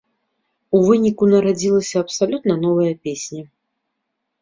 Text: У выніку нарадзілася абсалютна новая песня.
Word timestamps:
У 0.77 0.81
выніку 0.87 1.23
нарадзілася 1.35 1.95
абсалютна 2.07 2.53
новая 2.67 2.91
песня. 3.07 3.43